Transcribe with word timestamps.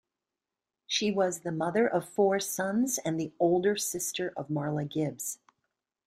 She 0.87 1.11
was 1.11 1.41
the 1.41 1.51
mother 1.51 1.85
of 1.87 2.09
four 2.09 2.39
sons, 2.39 2.97
and 2.97 3.19
the 3.19 3.33
older 3.39 3.75
sister 3.77 4.33
of 4.35 4.47
Marla 4.47 4.91
Gibbs. 4.91 5.37